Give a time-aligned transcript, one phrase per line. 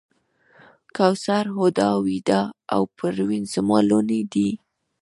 [0.95, 2.41] کوثر، هُدا، ویدا
[2.73, 4.49] او پروین زما لوڼې دي.